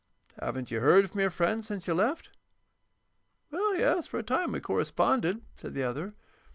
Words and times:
Haven't 0.39 0.71
you 0.71 0.79
heard 0.79 1.07
from 1.11 1.19
your 1.19 1.29
friend 1.29 1.63
since 1.63 1.85
you 1.87 1.93
left?" 1.93 2.31
"Well, 3.51 3.75
yes, 3.75 4.07
for 4.07 4.17
a 4.17 4.23
time 4.23 4.53
we 4.53 4.59
corresponded," 4.59 5.43
said 5.55 5.75
the 5.75 5.83
other. 5.83 6.15